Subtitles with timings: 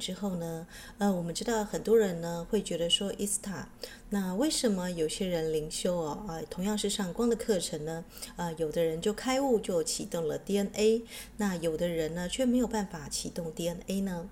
[0.00, 0.66] 之后呢，
[0.98, 3.68] 呃，我们知道很多人呢会觉得说，伊斯塔，
[4.08, 8.04] 那为什么有些人灵修哦，啊，同样是上光的课程呢，
[8.36, 11.02] 啊，有的人就开悟就启动了 DNA，
[11.36, 14.28] 那有的人呢却没有办法启动 DNA 呢？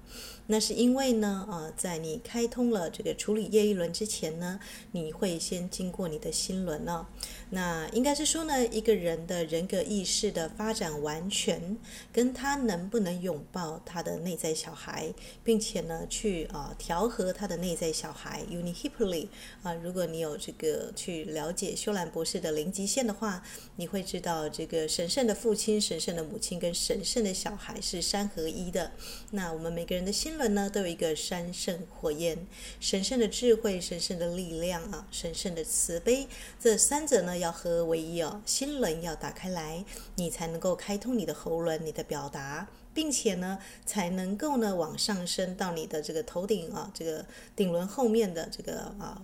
[0.51, 4.59] 那是因为呢，啊，在你开通了这个处理业一轮之前呢，
[4.93, 7.06] 你会先经过你的心轮呢、
[7.51, 11.77] 那应该是说呢，一个人的人格意识的发展完全，
[12.11, 15.12] 跟他能不能拥抱他的内在小孩，
[15.45, 18.42] 并且呢，去啊调和他的内在小孩。
[18.48, 19.28] u n i h i p p l y
[19.62, 23.42] 啊，如果你有这个去了解修兰博士的零极限的话，
[23.77, 28.91] 你会知道这个神圣的父亲、神圣的母亲跟神圣的小孩是三合一的。
[29.33, 30.38] 那我们每个人的心。
[30.39, 32.47] 轮呢，都有一个三圣火焰，
[32.81, 38.41] 神圣的智慧、神圣的力量啊，神圣的慈悲，这三者呢要合为一哦。
[38.47, 49.20] 心轮要打开来，你才能够开通你的喉轮，你的表达，并且呢，才能够呢往上升到你的这个头顶啊，这个顶轮后面的这个啊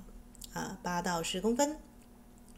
[0.53, 1.79] 啊八到十公分。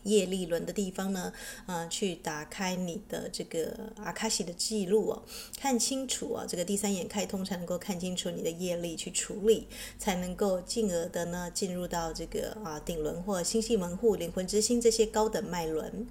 [0.06, 1.32] 业力轮的地方呢，
[1.66, 5.22] 啊、呃，去打开你的这个阿卡西的记录哦，
[5.58, 9.66] 看清楚啊，这个第三眼开通才能够看清楚你的业力去处理，
[9.98, 16.06] 才能够进而的呢进入到这个啊顶轮或星系门户、灵魂之星这些高等脉轮。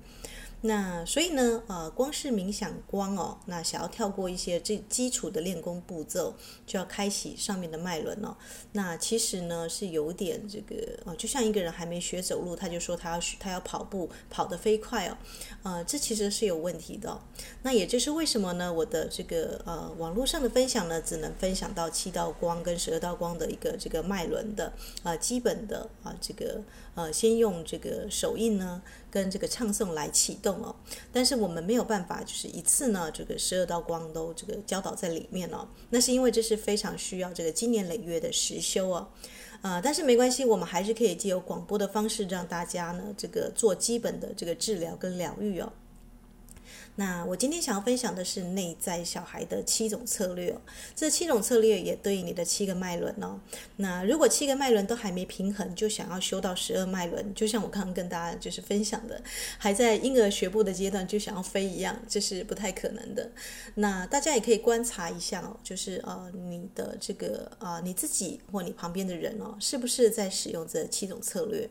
[0.62, 8.36] 那所以呢，呃，光是冥想光哦，那想要跳过一些最基础的练功步骤，就要开启上面的脉轮哦。
[8.72, 15.18] 那其实呢是有点这个哦，就像一个人还没学走路，他就说他要他要跑步跑得飞快哦，
[15.62, 17.22] 呃，这其实是有问题的。
[17.62, 18.74] 那也就是为什么呢？
[18.74, 24.74] 我的这个呃网络上的分享呢，只能分享到七道光跟十二道光的一个这个脉轮的
[25.04, 26.64] 啊、基本的啊、这个
[26.96, 28.82] 呃先用这个手印呢。
[29.16, 30.76] 跟这个唱诵来启动哦，
[31.14, 35.66] 但是我们没有办法，就是一次呢，这个十二道光都这个教导在里面哦。
[35.90, 39.08] 那是因为这是非常需要这个经年累月的实修哦，
[39.62, 45.72] 啊、但是没关系，我们还是可以借由广播的方式让大家呢，这个做基本的这个治疗跟疗愈哦。
[46.96, 50.56] 那我今天想要分享的是内在小孩的七种策略，
[50.96, 53.40] 这七种策略也对应你的七个脉轮哦。
[53.78, 59.22] 那如果七个脉轮都还没平衡，就想要修到十二脉轮，就像我刚刚跟大家就是分享的，
[59.58, 63.30] 还在婴儿学步的阶段就想要飞一样，这是不太可能的。
[63.76, 71.70] 那大家也可以观察一下哦，就是呃你的这个呃你自己或你旁边的人哦，是不是在使用这七种策略？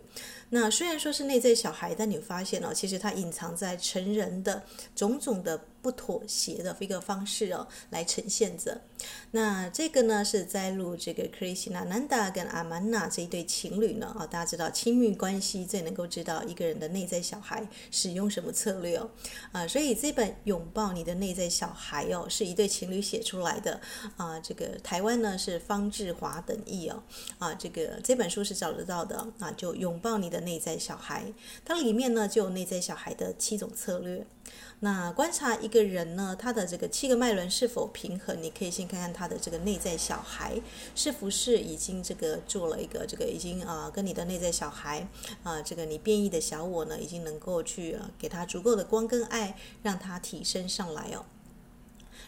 [0.54, 4.62] 那虽然说是内在小孩，但你发现哦，其实它隐藏在成人的
[4.94, 5.60] 种种的。
[5.84, 8.80] 不妥协的一个方式哦，来呈现着。
[9.32, 19.10] 那这个呢，是在录这个 Krishnananda 跟 Amana 这一对情侣呢啊，大家知道亲密关系最能够知道一个人的内在小孩使用什么策略哦
[19.52, 23.78] 啊，所以这本拥抱你的内在小孩哦，是一对情侣写出来的
[24.16, 24.40] 啊。
[24.40, 27.02] 这个台湾呢是方志华等译哦
[27.38, 31.30] 啊，这个这本书是找得到的啊，就拥抱你的内在小孩，
[31.62, 34.26] 它里面呢就有内在小孩的七种策略。
[34.84, 38.36] 那观察一个人呢，他的这个七个脉轮是否平衡？
[38.42, 40.60] 你可以先看看他的这个内在小孩
[40.94, 45.08] 是不是已经这个做了一个这个已经啊、跟你的内在小孩
[45.42, 51.24] 啊、这个你变异的小我呢，已经能够去、给他足够的光跟爱，让他提升上来哦。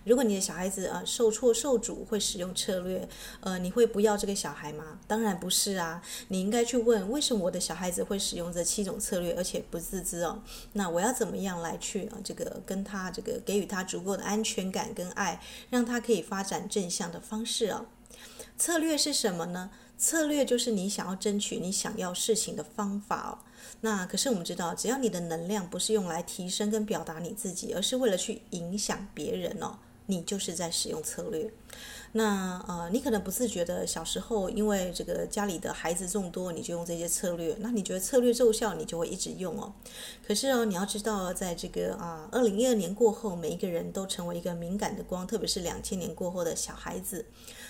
[0.06, 3.08] 如果你的小孩子啊受挫受阻会使用策略，
[3.40, 5.00] 呃，你会不要这个小孩吗？
[5.08, 10.40] 当然不是啊，你应该去问为什么我的小孩子会使用这七种策略，而且不自知哦。
[10.74, 15.40] 那我要怎么样来去啊这个跟他这个给予他足够的安全感跟爱，
[15.70, 17.84] 让他可以发展正向的方式啊？
[18.56, 19.70] 策略是什么呢？
[19.98, 23.38] 策略就是你想要争取你想要事情的方法哦。
[23.80, 29.78] 那可是我们知道，只要你的能量不是用来提升跟表达你自己，而是为了去影响别人哦。
[30.06, 31.52] 你就是在使用策略，
[32.12, 39.72] 那呃，你可能不自觉的，小时候因为这个家里的孩子众多，你就用这些策略，那你觉得策略奏效，你就会一直用哦。
[40.24, 47.26] 可是哦，你要知道，在这个啊，二零一二年过后，每一个人都成为一个敏感的光，特别是两千年过后的小孩子。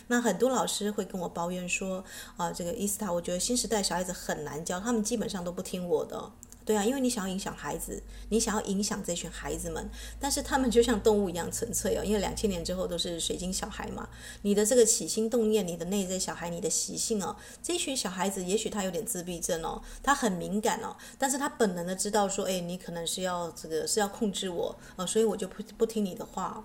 [0.08, 2.04] 那很多老师会跟我抱怨说，
[2.36, 6.30] 啊，这个伊斯塔，我觉得新时代小孩子很难教，他们基本上都不听我的。
[6.66, 12.04] 对啊，因为你想要影响孩子，你想要影响这群孩子们，但是他们就像动物一样纯粹哦。
[12.04, 14.08] 因为两千年之后都是水晶小孩嘛，
[14.42, 26.64] 你的这个起心动念，你的内在小孩，你的习性哦，这群小孩子也许他有点自闭症哦，他很敏感哦，但是他本能的知道说，哎，你可能是要这个是要控制我哦，所以我就不不听你的话。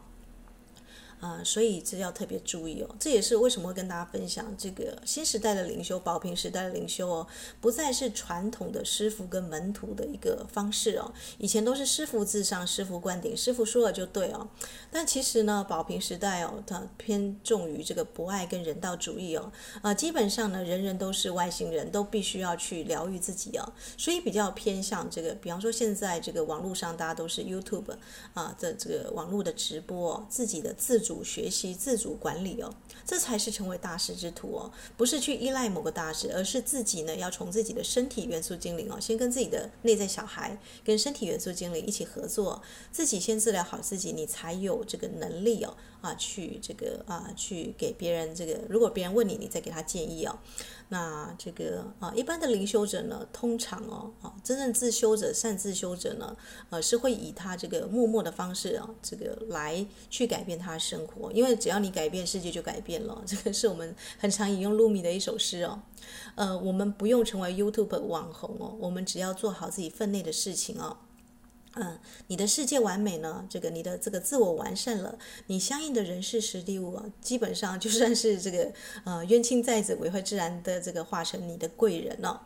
[1.21, 2.95] 啊、所以这要特别注意哦。
[2.99, 7.27] 这也是为什么会跟大家分享这个新时代的灵修，宝瓶时代的灵修哦，
[7.61, 11.13] 不再是传统的师傅跟门徒的一个方式哦。
[11.37, 14.47] 以前都是师傅至上，师傅灌顶，师傅说了就对哦。
[14.89, 19.51] 但其实呢，宝瓶时代哦，它偏重于这个博爱跟人道主义哦。
[19.83, 23.73] 啊、基本上呢，人人都是外星人，都必须要去疗愈自己哦。
[23.95, 27.93] 所以比较偏向这个，比方说现在这个网络上大家都是 YouTube
[28.33, 31.10] 啊的这个网络的直播，自己的自主。
[31.11, 32.73] 主学习、自主管理哦，
[33.05, 42.61] 这才是成为大师之徒哦，不是去依赖某个大师，而是自己呢要从自己的身体元素精灵哦，先跟自己的内在小孩、跟身体元素精灵一起合作，
[42.93, 50.39] 自己先治疗好自己，你才有这个能力哦啊，去这个啊去给别人这个，如果别人问你，你再给他建议哦。
[50.93, 56.35] 那这个啊，一般的灵修者呢，通常哦，啊，真正自修者、善自修者呢，
[56.69, 61.31] 呃，是会以他这个默默的方式啊，这个来去改变他的生活。
[61.31, 63.19] 因为只要你改变，世界就改变了。
[63.25, 65.81] 这个是我们很常引用露米的一首诗哦。
[66.35, 70.97] 呃，我们不用成为 YouTube 网红哦，我们只要做好自己分内的事情哦。
[71.75, 71.97] 嗯，
[72.27, 73.45] 你的世界完美呢？
[73.49, 78.71] 这个你的这个自我完善了，你相应的人事时地物，基本上就算是这个
[79.05, 82.41] 呃冤亲债主，也会自然的这个化成你的贵人哦。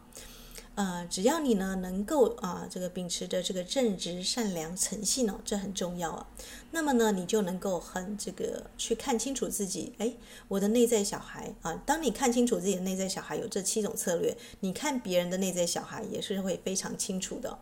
[0.76, 6.28] 呃，只要你呢能够啊、这个秉持着这个正直、善良、诚信哦，这很重要啊。
[6.72, 9.94] 那么呢，你就能够很这个去看清楚自己。
[10.00, 10.14] 哎，
[10.50, 17.58] 我的内在小孩啊，当你看清楚自己的内在小孩有这七种策略，你看别人的内在小孩也是会非常清楚的。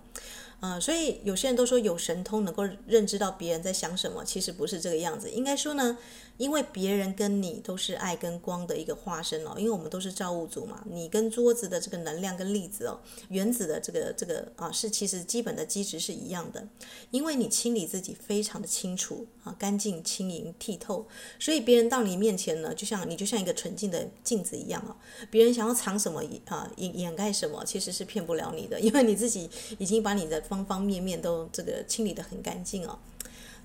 [0.64, 5.30] 啊、所以有些人都说有神通能够认知到别人在想什么，其实不是这个样子。
[5.30, 5.98] 应该说呢，
[6.38, 10.82] 因为别人跟你都是爱跟光的一个化身哦，因为我们都是造物主嘛。
[10.90, 16.66] 你跟桌子的这个能量跟粒子哦，原子的这个这个啊，是其实基本的机制是一样的。
[17.12, 21.06] 因为你清理自己非常的清楚啊，干净、轻盈、剔透，
[21.40, 24.96] 所以别人到你面前呢，就像你就像一个纯净的镜子一样啊。
[25.30, 30.42] 别人想要藏什么啊，掩掩盖什么，其实是骗不了你的，因为你自己已经把你的。
[30.54, 33.00] 方方面面都这个清理得很干净哦，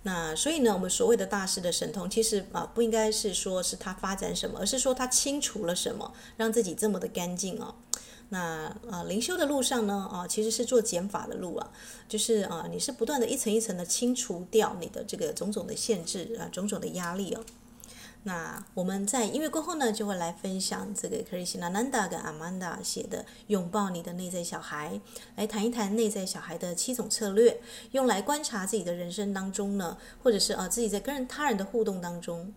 [0.04, 7.74] 那所以呢，我们所谓的大师的神通，其实啊不应该是说是他发展什么，而是说他清除了什么，让自己这么的干净哦。
[8.30, 11.70] 那啊灵修的路上呢啊，其实是做减法的路啊，
[12.08, 17.44] 就是啊你是不断的一层一层的清除掉你的这个种种的限制啊，种种的压力哦。
[18.24, 24.94] 那我们在音乐过后呢，就会来分享这个 Krisinananda 跟 Amanda 写的《拥抱你的内在小孩》，
[25.36, 27.60] 来谈一谈内在小孩的七种策略，
[27.92, 32.52] 用来观察自己的人生当中呢，或者是啊自己在跟人他人的互动当中，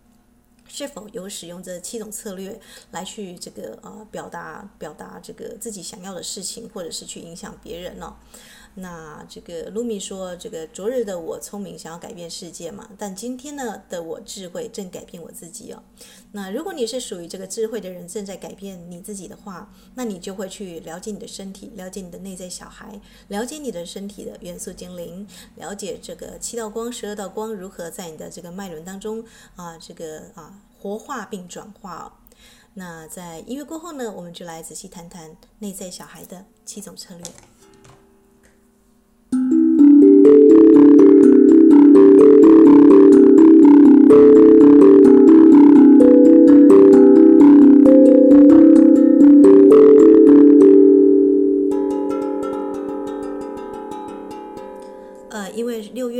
[0.67, 2.59] 是否有使用这七种策略
[2.91, 8.15] 来去这个呃表达表达这个自己想要的事情，或者是去影响别人呢？
[8.75, 15.83] 那这个露米说，这个昨日的我聪明，想要改变世界嘛，但今天呢的我智慧正改变我自己哦。
[16.31, 29.23] 那如果你是属于这个智慧的人，正在改变你自己的话，那你就会去了解你的身体，了解你的内在小孩，了解你的身体的元素精灵，了解这个七道光、十二道光如何在你的这个脉轮当中
[29.55, 32.17] 啊，这个啊活化并转化。
[32.73, 37.25] 那在音乐过后呢，我们就来仔细谈谈内在小孩的七种策略。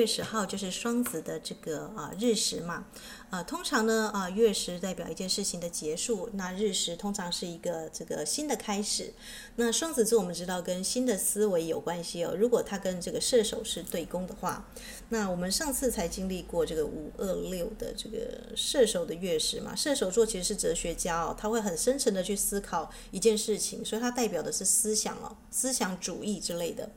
[0.02, 2.86] 月十号就是双子的这个啊日食嘛，
[3.30, 9.14] 啊通常呢啊月食代表一件事情的结束，那日食通常是一个这个新的开始。
[9.58, 14.68] 那双子座我们知道跟新的思维有关系哦，如果它跟这个射手是对宫的话，
[15.10, 26.90] 那我们上次才经历过这个五二六的这个射手的月食嘛，射手座其实是哲学家哦，他会很深沉的去思考一件事情，所以它代表的是思想哦，思想主义之类的。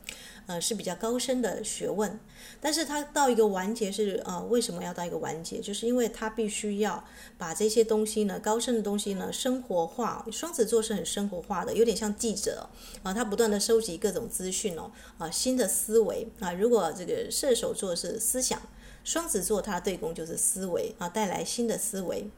[0.46, 2.20] 呃，是比较高深的学问，
[2.60, 5.58] 但是它到一个完结是呃，为什么要到一个完结？
[5.58, 7.02] 就是因为它必须要
[7.38, 10.26] 把这些东西呢，高深的东西呢，生活化。
[10.30, 12.68] 双子座是很生活化的，有点像记者
[13.02, 16.52] 啊，他不断的收集各种资讯哦，啊，新的思维啊。
[16.52, 18.60] 如果这个射手座是思想，
[19.02, 22.28] 双子座它对宫就是思维啊，带来新的思维。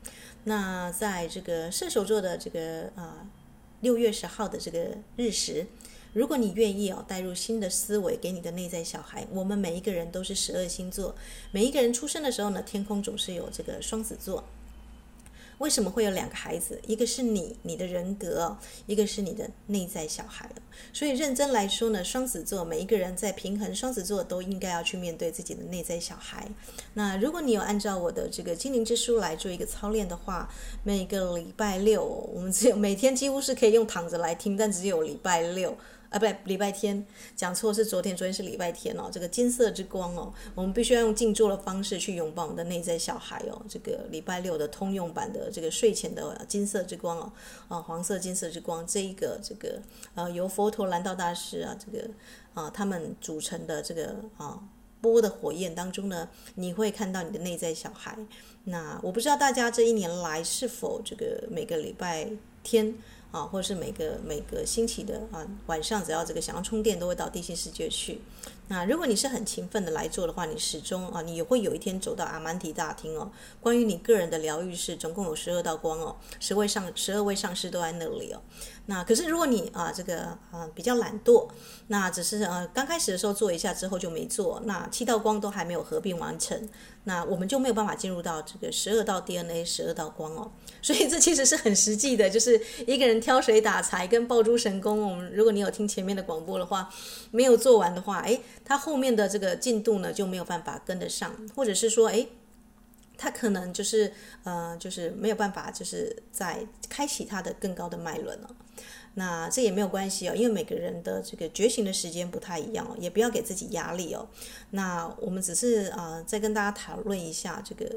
[0.45, 3.27] 那在这个射手座的这个啊
[3.81, 5.67] 六月十号的这个日食。
[6.17, 11.15] 如果你愿意哦，带入新的思维给你的内在小孩，我们每一个人都是十二星座，
[11.51, 14.43] 每一个人出生的时候呢，天空总是有这个双子座。
[15.59, 16.81] 为什么会有两个孩子？
[16.87, 18.57] 一个是你，你的人格；
[18.87, 20.51] 一个是你的内在小孩。
[20.91, 26.49] 所以认真来说呢，双子座每一个人在平衡，双子座都应该要去面对自己的内在小孩。
[26.95, 30.49] 那如果你有按照我的这个精灵之书来做一个操练的话，
[30.83, 35.77] 每个礼拜六，我们只有每天几乎是可以用躺着来听，但只有礼拜六。
[36.09, 39.11] 啊，不，礼拜天讲错是昨天，昨天是礼拜天哦。
[39.11, 43.61] 这个金色之光哦，我们必须要用静坐的方式去拥抱我们的内在小孩哦。
[43.69, 47.33] 这个礼拜六的通用版的这个睡前的金色之光哦，
[47.69, 49.81] 啊，黄色金色之光这一个这个
[50.15, 52.09] 呃由佛陀蓝道大师啊这个
[52.55, 54.61] 啊他们组成的这个啊
[55.01, 58.17] 波的火焰当中呢，你会看到你的内在小孩。
[58.65, 62.29] 那我不知道大家这一年来是否这个每个礼拜
[62.63, 62.95] 天。
[63.31, 68.21] 啊，或者是每个每个星期的啊晚上，只要这个想要充电，都会到地心世界去。
[68.69, 73.31] 那如果你是很勤奋的来做的话，你始终啊，你也会有一天走到阿曼提大厅哦。
[73.61, 78.41] 关于你个人的疗愈室，总共有十二道光哦，十位上十二位上师都在那里哦。
[78.87, 81.49] 那可是如果你啊这个啊比较懒惰，
[81.89, 86.69] 那只是呃刚开始的时候做一下之后就没做，那七道光都还没有合并完成，
[87.05, 90.53] 那我们就没有办法进入到这个十二道 DNA 十二道光哦。
[90.81, 95.11] 所以这其实是很实际的，就是一个人挑水打柴跟爆珠神功。
[95.11, 96.89] 我们如果你有听前面的广播的话，
[97.33, 98.41] 没有做完的话，诶。
[98.65, 102.29] 他后面的这个进度呢，就没有办法跟得上，或者是说，诶，
[103.17, 104.13] 他可能就是
[104.45, 108.55] 呃，就是没有办法，就是在开启他的更高的脉轮了。
[109.15, 114.29] 那这也没有关系哦，因为每个人的这个觉醒的时间不太一样哦，也不要给自己压力哦。
[114.73, 117.91] 那我们只是啊、再跟大家讨论一下这个，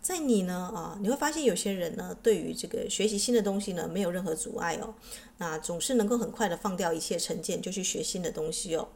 [0.00, 4.94] 在你呢啊，你会发现有些人呢，对于这个学习新的东西呢，没有任何阻碍哦，
[5.38, 8.86] 那总是能够很快的放掉一切成见，就去学新的东西哦。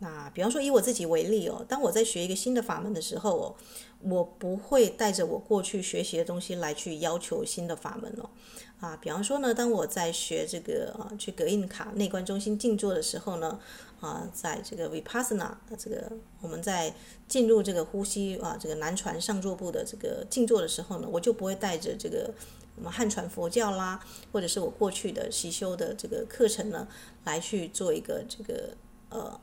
[0.00, 3.54] 那比方说以我自己为例哦，当我在学一个新的法门的时候哦，
[4.00, 8.30] 我不会带着我过去学习的东西来去要求新的法门哦。
[8.78, 13.58] 啊，比方说呢，当我在学这个啊去格印卡内观中心静坐的时候呢，
[14.00, 16.94] 啊，在这个 Vipassana 这个我们在
[17.26, 22.32] 进入这个呼吸啊这个南传上座部的这个静坐的时候呢，我就不会带着这个
[22.76, 23.98] 我们汉传佛教啦，
[24.30, 26.86] 或者是我过去的习修的这个课程呢，
[27.24, 28.76] 来去做一个这个
[29.08, 29.40] 呃。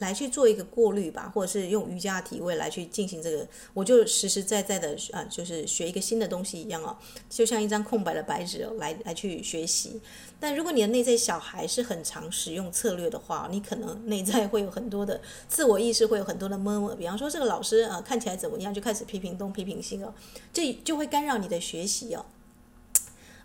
[0.00, 6.96] 来去做一个过滤吧，或者是用瑜伽体位来去进行这个，我就实实在在的啊，就是学一个新的东西一样哦，
[7.28, 10.00] 就像一张空白的白纸，来来去学习。
[10.40, 16.94] 但如果你的内在小孩是很常使用策略的话，你可能内在会有很多的自我意识，会有很多的 murmur。
[16.94, 20.14] 比方说，这个老师啊看起来怎么样，就开始批评东批评西哦，
[20.52, 22.24] 这就会干扰你的学习哦。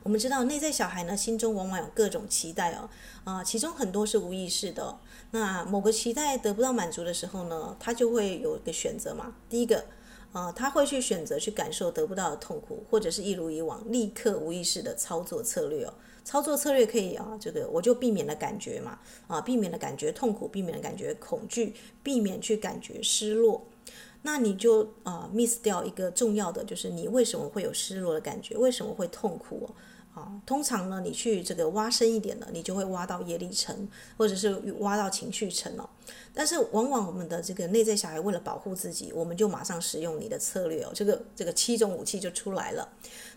[0.03, 2.89] 我们知道内在小孩呢，心中往往有各种期待哦，
[3.25, 4.97] 啊，其中很多是无意识的。
[5.35, 9.35] 那某个期待得不到满足的时候呢，他就会有一个选择嘛。
[9.49, 9.83] 第一个，
[10.31, 15.93] 啊，他会去选择去感受得不到的痛苦，或者是一如以往立刻无意识的操作策略哦。
[16.23, 23.67] 操作策略可以啊，这个我就避免了感觉嘛，啊，避免了感觉痛苦，避免了感觉恐惧，避免去感觉失落。
[24.21, 29.69] 那你就啊 miss 掉一个重要的，就是你为什么会有失落的感觉，为什么会痛苦？
[30.15, 35.87] 啊，通常呢，你去这个挖深一点呢，你就会挖到业力层，或者是挖到情绪层哦。
[36.33, 42.87] 但是往往我们的这个内在小孩为了保护自己，我们就马上使用你的策略哦，这个这个七种武器就出来了。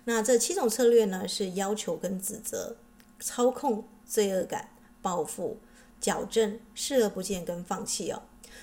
[0.04, 2.76] 那这七种策略呢，是要求跟指责、
[3.18, 4.68] 操控、罪恶感、
[5.02, 5.58] 报复、
[6.00, 8.22] 矫正、视而不见跟放弃哦。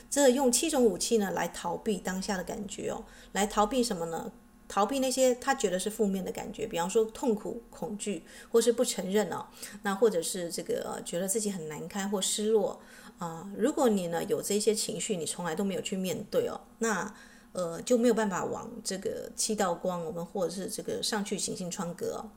[0.10, 3.04] 这用七种武器呢来逃避当下的感觉哦，
[3.34, 4.32] 来逃避什么呢？
[4.68, 9.46] 逃避那些他觉得是负面的感觉，比方说痛苦、恐惧，或是不承认哦，
[9.84, 12.80] 那或者是这个觉得自己很难堪或失落
[13.20, 13.50] 啊。
[13.58, 17.14] 如果你呢有这些情绪，你从来都没有去面对哦，那
[17.54, 22.30] 呃就没有办法往这个七道光，我们或者是这个上去行星窗格哦。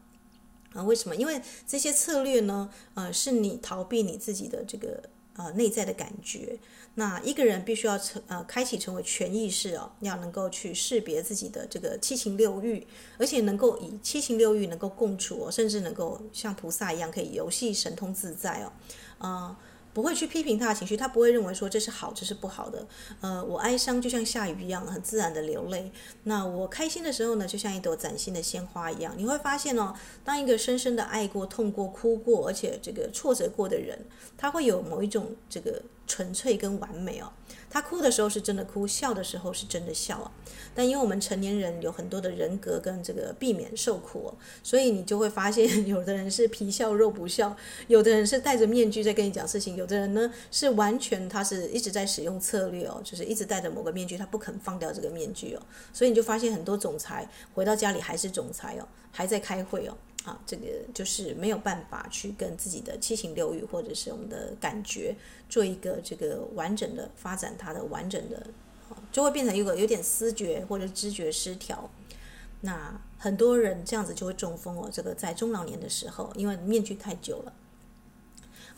[0.75, 1.17] 啊，为什么？
[1.17, 5.03] 因为这些策略呢，呃，是你逃避你自己的这个。
[5.39, 6.59] 呃，内在的感觉，
[6.97, 12.85] 那一个人必须要成呃，开启成为全意识哦，要能够去识别自己的这个七情六欲，
[13.19, 18.73] 而且能够以七情六欲能够共处哦，甚至能够像菩萨一样可以游戏神通自在哦，
[19.19, 19.57] 啊、
[19.93, 22.87] 不会去批评他的情绪，他不会认为说这是好，这是不好的。
[23.21, 25.91] 呃，我哀伤就像下雨一样，很自然的流泪。
[26.25, 29.15] 那我开心的时候呢，就像一朵崭新的鲜花一样。
[29.17, 33.99] 你会发现哦，当一个深深的爱过、痛过、哭过，而且这个挫折过的人，
[34.37, 37.33] 他会有某一种这个纯粹跟完美哦。
[37.71, 40.31] 他哭的时候是真的哭，笑的时候是真的笑啊。
[40.75, 47.57] 但因为我们成年人有很多的人格跟这个避免受苦哦，所以你就会发现，有的人是皮笑肉不笑，
[47.89, 55.63] 有的人是戴着面具在跟你讲事情，有的人呢是完全他是一直在使用策略哦，就是一直戴着某个面具，他不肯放掉这个面具哦。
[55.93, 59.97] 所以你就发现很多总裁回到家里还是总裁哦，还在开会哦。
[60.25, 65.15] 啊，这个就是没有办法去跟自己的七情六欲或者是我们的感觉
[65.49, 68.47] 做一个这个完整的发展，它的完整的，
[69.11, 71.91] 就会变成一个有点思觉或者知觉失调。
[72.61, 77.53] 那很多人这样子就会中风哦，这个在中老年的时候，因为面具太久了。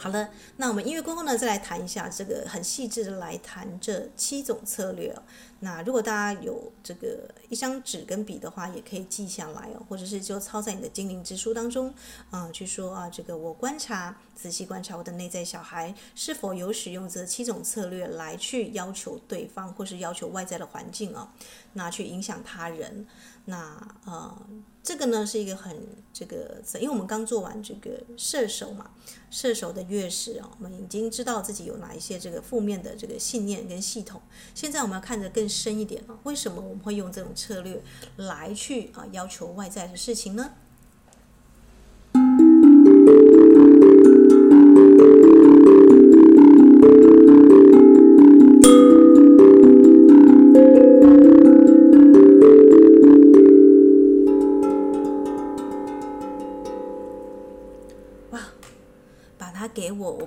[0.02, 5.14] 好了，那我们音乐过后呢，再来谈一下这个很细致的来谈这七种策略。
[5.58, 11.92] 那如果大家有这个一张纸跟笔的话，也可以记下来哦，或者是就抄在你的精灵之书当中，
[12.30, 21.28] 啊、去说啊，这个我观察，仔细观察我的内在小孩是否有使用这七种策略来去要求对方，或是要求外在的环境啊、哦，
[21.74, 23.06] 那去影响他人。
[23.50, 23.76] 那
[24.06, 24.46] 呃，
[24.80, 25.76] 这个呢是一个很
[26.12, 28.90] 这个，因为我们刚做完这个射手嘛，
[29.28, 34.22] 射手的月食啊，我们已经知道自己有哪一些这个负面的这个信念跟系统。
[34.54, 37.82] 现在我们要看得更深一点啊，为什么我们会用这种策略
[38.16, 40.52] 来去啊要求外在的事情呢？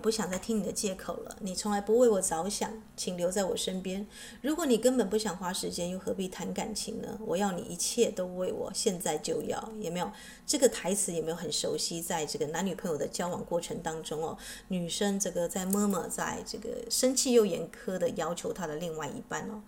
[0.04, 1.38] 不想再听你的借口了。
[1.40, 4.06] 你从来不为我着想，请留在我身边。
[4.42, 7.18] 如果你根本不想花时间，又何必谈感情呢？
[7.26, 9.72] 我要你一切都为我，现在就要。
[9.80, 10.12] 有没有
[10.46, 11.14] 这个台词？
[11.14, 12.02] 有没有很熟悉？
[12.02, 19.64] 在这个男女朋友的交往过程当中哦，女生这个在默默在这个生气又严苛的要求她的另外一半哦。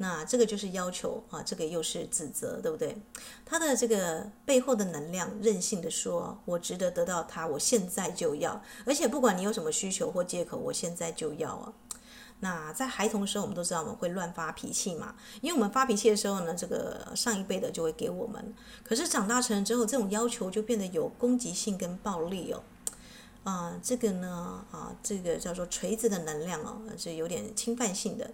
[0.00, 2.96] 那这个就是要求啊，这个又是指责，对不对？
[3.44, 11.72] 他的这个背后的能量，任性的说：“我值得得到他，我现在就要。”而且不管你有什么需求或借口，我现在就要啊。
[12.40, 18.54] 那在孩童的时候，我们都知道我们会乱发脾气嘛，因为我们发脾气的时候呢，这个上一辈的就会给我们。
[18.84, 22.62] 可是长大成人之后，这种要求就变得有攻击性跟暴力哦。
[23.44, 28.30] 啊、这个呢，啊，这个叫做锤子的能量哦，是有点侵犯性的。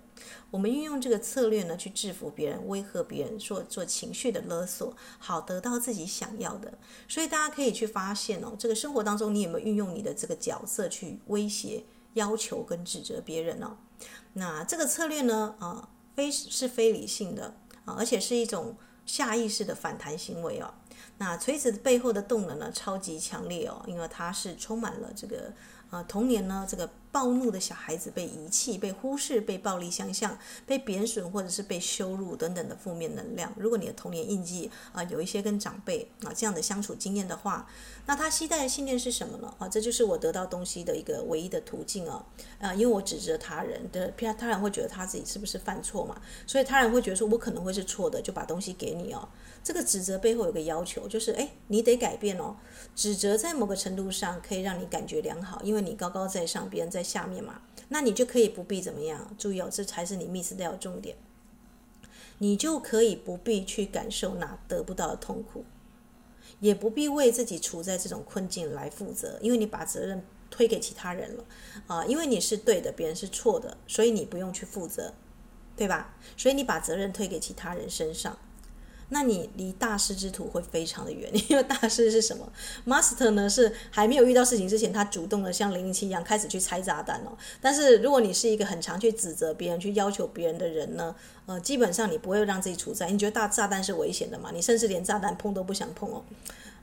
[0.51, 6.77] 我们运用这个策略呢，去制服别人、威吓别人，做做情绪的勒索，好得到自己想要的。
[7.07, 13.77] 所以大家可以去发现哦，这个生活当中，你有没有运用你的这个角色去威胁、要求跟指责别人呢？
[14.33, 20.75] 那这个策略呢，啊，非是非理性的啊，而且是一种下意识的反弹行为哦。
[21.18, 25.53] 那锤子背后的动能呢，超级强烈哦，因为它是充满了这个
[25.90, 26.88] 呃童年呢这个。
[27.14, 33.53] 暴怒的小孩子被遗弃、被忽视、被暴力相向、被贬损或者是被羞辱等等的负面能量。
[33.57, 37.68] 如果你的童年印记啊、有一些跟长辈啊这样的相处经验的话，
[38.07, 39.55] 那他期待的信念是什么呢？
[39.59, 42.25] 啊，这就是我得到东西的一个唯一的途径啊！
[42.59, 46.21] 啊，因为我指责他人的，他人会觉得他自己是不是犯错嘛？
[46.47, 49.27] 所以他人会觉得说我可能会是错的，就把东西给你哦。
[49.62, 52.57] 这个指责背后有个要求，就是哎，你得改变哦。
[52.95, 59.35] 指责在某个程度上可以让你感觉良好，因为你高高在上，别人在下面嘛，那你就可以不必怎么样。
[59.38, 61.17] 注意哦，这才是你 miss 掉的重点。
[62.38, 65.64] 你就可以不必去感受那得不到的痛苦，
[66.64, 71.44] 也不必为自己处在这种困境来负责，因为你把责任推给其他人了
[71.87, 72.07] 啊。
[72.07, 75.12] 因为你是对的，别人是错的，所以你不用去负责，
[75.77, 76.16] 对吧？
[76.38, 78.38] 所以你把责任推给其他人身上。
[79.11, 82.51] 那你离大师之徒会非常的远， 因为大师是什么
[82.87, 87.37] ？Master 呢，是还没有遇到事情之前，他主动的像零零七一样开始去拆炸弹哦。
[87.61, 91.14] 但是如果你是一个很常去指责别人、去要求别人的人呢，
[91.47, 94.51] 呃，基本上你不会让自己处在，你觉得大炸弹是危险的嘛？
[94.53, 96.25] 你甚至连炸弹碰都不想碰哦。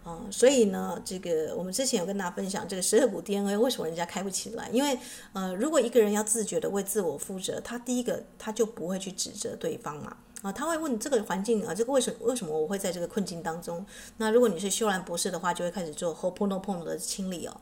[0.04, 4.68] 啊、所以呢，这个我们之前有跟大家分享，这个十二股 DNA 为什么人家开不起来？
[4.74, 4.98] 因为
[5.34, 10.18] 呃，如果一个人要自觉的为自我负责，他第一个他就不会去指责对方嘛。
[10.42, 13.86] 啊他会问这个环境啊，这个为什么为什么我会在这个困境当中？
[14.18, 17.58] 那如果你是修兰博士的话，就会开始做 h o p o n o p o n o 的清理哦，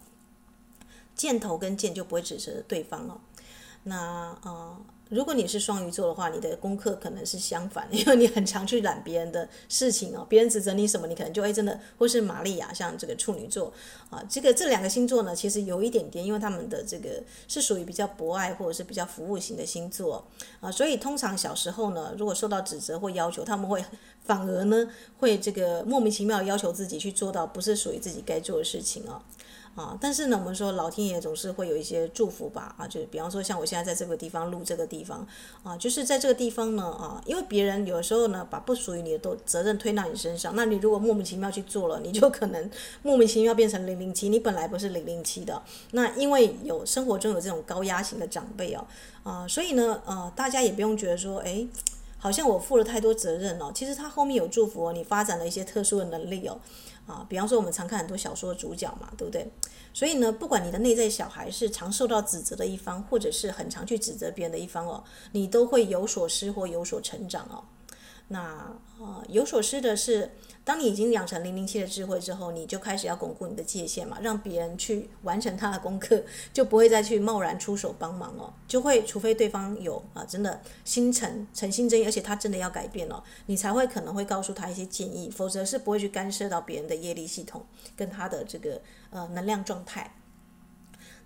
[1.16, 3.22] 箭头跟箭就不会指着对方了。
[3.84, 4.40] 那啊。
[4.44, 4.78] 呃
[5.10, 13.74] 如果你是双鱼座的话，你的功课可能是相反， 因为你很常去揽别人的事情哦，别人指责你什么，你可能就会真的，或是玛利亚像这个处女座
[14.10, 20.24] 啊，这个这两个星座呢，其实有一点点，因为他们的这个是属于比较博爱或者是比较服务型的星座
[20.62, 23.84] 啊，所以通常小时候呢，如果受到指责或要求，他们会
[24.24, 29.20] 反而呢会这个莫名其妙要求自己去做到不是属于自己该做的事情哦。
[29.80, 35.26] 啊，但是呢，我们说老天爷总是会有一些祝福吧，啊，就是比方说像我现在在这个地方录这个地方，
[35.64, 42.70] 啊，就是在这个地方呢，啊，因为别人有时候呢把不属于你的都责任推到你身上，那你如果莫名其妙去做了，你就可能
[43.04, 45.62] 莫名其妙变成零零七，你本来不是零零七的，
[45.92, 48.86] 那因为有生活中有这种高压型的长辈哦，
[49.24, 51.66] 啊，所以呢，呃，大家也不用觉得说，哎，
[52.18, 56.60] 好像我负了太多责任哦，其实他后面有祝福哦，你发展了一些特殊的能力哦。
[57.10, 59.52] 啊，比方说我们常看很多小说的主角嘛，对不对？
[59.94, 67.64] 所以呢，不管你的内在小孩是常受到指责的一方，或者是很常去指责别人的一方哦，你都会有所失或有所成长哦。
[68.30, 70.32] 那呃，有所失的是，
[70.64, 76.22] 当你已经养成零零七的智慧之后，你就开始要巩固你的界限嘛，让别人去完成他的功课，
[76.54, 78.54] 就不会再去贸然出手帮忙哦。
[78.68, 87.66] 就会，除非对方有啊，真的心诚诚心真意，而且他真的要改变了，你才会可能会告诉他一些建议，否则是不会去干涉到别人的业力系统
[87.96, 90.14] 跟他的这个呃能量状态。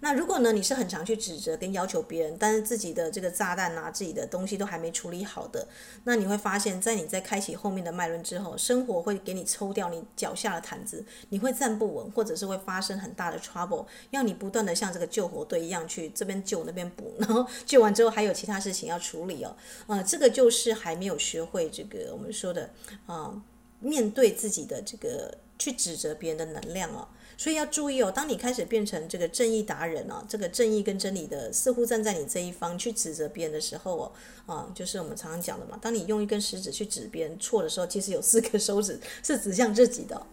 [0.03, 5.65] 那如果呢，你是很常去指责跟要求别人，但是自己的这个炸弹啊，自己的东西都还没处理好的，
[6.03, 19.55] 那你会发现，在你在开启后面的脉轮之后，生活会给你抽掉你脚下的毯子，你会站不稳，或者是会发生很大的 trouble，要你不断的像这个救火队一样去这边救那边补，然后救完之后还有其他事情要处理哦，
[19.87, 22.69] 呃，这个就是还没有学会这个我们说的
[23.05, 23.41] 啊、
[23.79, 25.33] 面对自己的这个
[25.63, 27.07] 去指责别人的能量哦。
[27.35, 34.11] 所以要注意哦，当你开始变成这个正义达人哦，这个正义跟真理的似乎站在你这一方去指责别人的时候哦，
[34.45, 40.27] 啊，就是我们常常讲的嘛，当你用一根食指去指别人错的时候，其实有四个手指是指向自己的，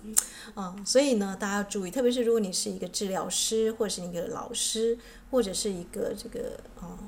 [0.55, 4.99] 啊，所以呢，大家要注意，特别是如果你是一个治疗师，或者是一个老师，
[5.31, 6.99] 或者是一个这个啊，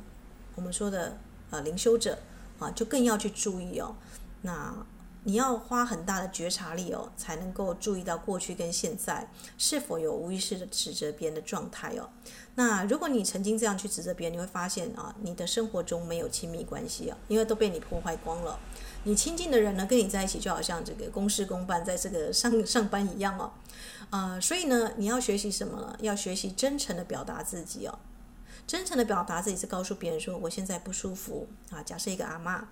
[0.55, 1.19] 我们说的
[1.51, 2.19] 啊灵修者
[2.59, 3.95] 啊，就更要去注意哦，
[4.41, 4.87] 那。
[5.25, 12.09] 你要花很大的觉察力哦，才能够注意到过去跟现在是否有无意识的指责别人的状态哦。
[12.57, 18.59] 那如果你曾经这样去指责别人，你会发现啊，你的生活中没有亲密关系啊，因为都被你破坏光了。
[19.05, 23.53] 你亲近的人呢，跟你在一起就好像这个公事公办，在这个上上班一样哦。
[24.11, 25.97] 啊，所以呢，你要学习什么呢？
[26.01, 27.99] 要学习真诚的表达自己哦。
[28.67, 31.81] 真诚的表达自己是告诉别人说，我现在不舒服啊。
[31.83, 32.67] 假设一个阿妈。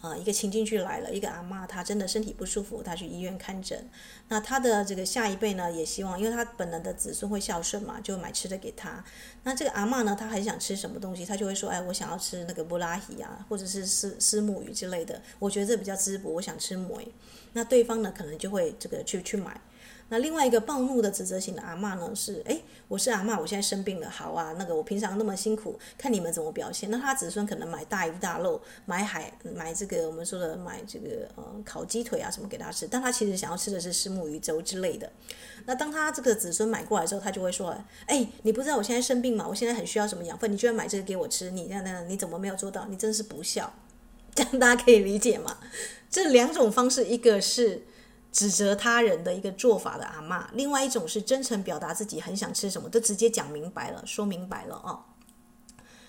[0.00, 3.88] 啊，一个情境剧来了，一个阿嬷，她真的身体不舒服，她去医院看诊。
[4.28, 9.04] 那她的这个下一辈呢，也希望，因为她本能的子孙会孝顺嘛，就买吃的给她。
[9.42, 15.20] 那这个阿嬷呢，她很想吃什么东西，她就会说，哎，我想要吃那个布拉提啊，或者是丝丝母鱼之类的。
[15.38, 17.00] 我觉得这比较滋补，我想吃馍。
[17.52, 19.60] 那对方呢，可能就会这个去去买。
[20.10, 26.90] 那另外一个暴怒的指责型的阿嬷呢，是哎，我是阿嬷，我现在生病了，好啊，那个我平常那么辛苦，看你们怎么表现。
[26.90, 35.08] 那他子孙可能买大鱼大肉，买海，买这个我们说的买这个呃烤鸡腿啊什么给他吃，但他其实想要吃的是虱目鱼粥之类的。
[35.66, 37.72] 那当他这个子孙买过来之后，他就会说，
[38.06, 39.46] 哎，你不知道我现在生病吗？
[39.48, 42.84] 我现在很需要什么养分，你居然买这个给我吃，你这样那样，你怎么没有做到？
[42.90, 43.72] 你真是不孝。
[44.34, 45.58] 这样大家可以理解吗？
[46.10, 47.84] 这两种方式，一个是。
[48.32, 55.04] 指责他人的一个做法的阿嬷，另外一种是真诚表达自己很想吃什么，都直接讲明白了，说明白了哦。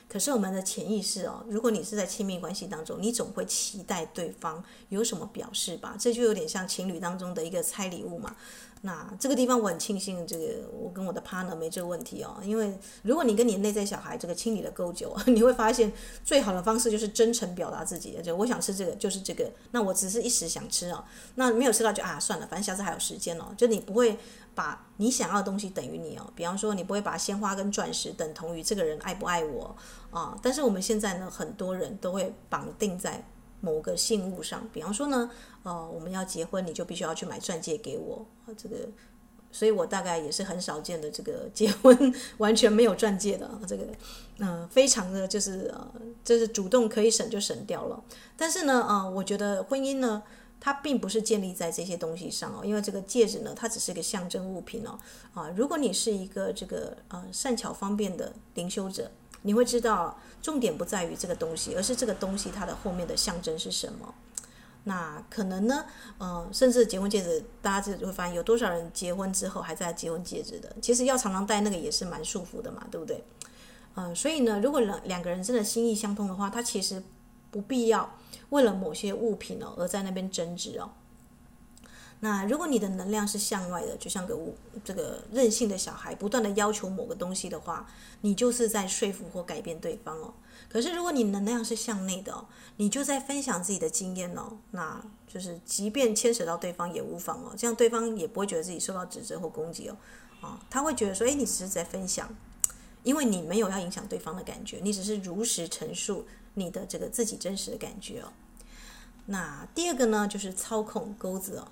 [0.07, 5.95] 可是我们的潜意识哦，如果你是在亲密关系当中，你总会期待对方有什么表示吧？
[5.97, 8.35] 这就有点像情侣当中的一个猜礼物嘛。
[8.83, 12.41] 那这个地方我很庆幸，这个我跟我的 partner 没这个问题哦。
[12.43, 18.17] 因为如果你跟你内在小孩这个清理的够久，你会发现最好的方式就是真诚表达自己。
[18.23, 19.51] 就我想吃这个，就是这个。
[19.69, 21.03] 那我只是一时想吃哦，
[21.35, 23.53] 那没有吃到就啊算了，反正下次还有时间哦。
[23.55, 24.17] 就你不会
[24.55, 26.33] 把你想要的东西等于你哦。
[26.35, 29.75] 比方说你不会把鲜花跟钻石等同于这个人爱不爱我
[30.09, 30.35] 啊。
[30.41, 33.23] 但是我们现在呢，很多人都会绑定在
[33.61, 35.31] 某个信物上，比方说呢。
[35.63, 38.25] 哦，我们要结婚，你就必须要去买钻戒给我！
[38.57, 38.77] 这个，
[39.51, 43.83] 所以我大概也是很少见的，这个 结婚完全没有钻戒的这个，
[44.39, 45.91] 嗯、呃，非常的就是呃，
[46.23, 48.03] 就是主动可以省就省掉了。
[48.35, 50.23] 但是呢，啊、呃，我觉得婚姻呢，
[50.59, 54.97] 它并不是建立在这些东西上哦，因为这个戒指呢，它只是一个象征物品哦。
[55.35, 59.11] 啊，如果你是一个这个呃善巧方便的灵修者，
[59.43, 64.13] 你会知道重点不在于这个东西，而是这个东西它的后面的象征是什么。
[64.83, 65.85] 那可能呢，
[66.17, 70.75] 呃，甚至结婚戒指，大家就会发现有多少人结婚之后还在结婚戒指的？
[70.81, 73.23] 其实要常常戴那个也是蛮束缚的嘛，对不对？
[73.95, 77.03] 嗯、所以呢，如果两两个人真的心意相通的话，他其实
[77.51, 78.17] 不必要
[78.49, 80.89] 为了某些物品哦而在那边争执哦。
[82.23, 84.37] 那如果你的能量是向外的，就像个
[84.83, 87.87] 这个任性的小孩，不断的要求某个东西的话，
[88.21, 90.31] 你就是在说服或改变对方哦。
[90.69, 92.45] 可是如果你能量是向内的，
[92.77, 99.97] 你就在分享自己的经验哦，那就是即便牵扯到对方也无妨哦，这样对方也不会觉得自己受到指责或攻击哦，
[100.41, 102.29] 啊，他会觉得说，诶，你只是在分享，
[103.01, 108.31] 因为你没有要影响对方的感觉，你只是如实陈述你的这个自己真实的感觉哦。
[109.25, 111.67] 那第二个呢，就是操控钩子哦。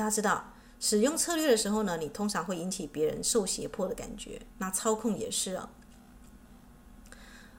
[0.00, 4.40] 大家知道，使用策略的时候呢，你通常会引起别人受胁迫的感觉。
[4.56, 5.68] 那操控也是啊。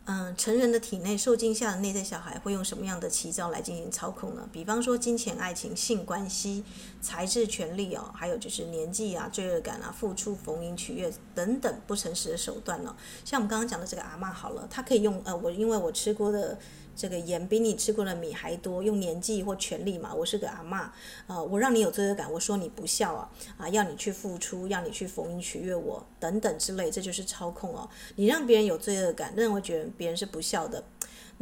[0.05, 4.49] 嗯，成人的体内受惊吓的内在小孩会用什么样的奇招来进行操控呢？
[4.51, 6.63] 比方说金钱、爱情、性关系、
[6.99, 12.95] 财智、权力哦，还有就是年纪啊、罪恶感啊、付出、逢迎、取悦等等不诚实的手段呢。
[13.23, 16.57] 像我们刚刚讲的这个阿嬷好了，她可以用呃，我因为我吃过的。
[16.95, 20.89] 这个盐比你吃过的米还多，用年纪或权力嘛，我是个阿嬷，
[21.27, 27.89] 呃，我让你有罪恶感，我说你不孝啊，啊，要你去付出，要你去逢迎取悦我，等等之类，这就是操控哦。
[28.15, 30.83] 你让别人有罪恶感，认为觉得别人是不孝的。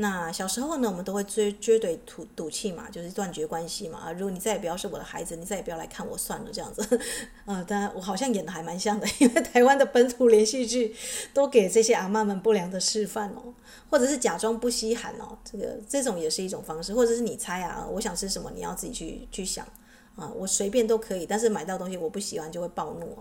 [0.02, 4.00] 那小时候呢，我们都会追绝对赌赌气嘛，就是断绝关系嘛。
[4.00, 6.82] 啊，如果你再也不要是我的孩子，你再也不要来看我算了，这样子。
[7.46, 10.96] 呃，当然我好像演的还蛮像的， 因为台湾的本土连续剧
[11.34, 13.54] 都给这些阿妈们不良的示范哦，
[13.90, 19.68] 或者是假装不稀罕哦，这个这种也是一种方式，或者是你猜啊，我想吃什么，你要自己去去想
[20.16, 23.18] 啊，我随便都可以，但是买到东西我不喜欢就会暴怒。